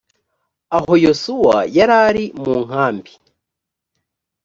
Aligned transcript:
ahoyosuwa 0.77 1.57
yari 1.75 1.95
ari 2.07 2.25
mu 2.41 2.53
nkambi 2.65 3.11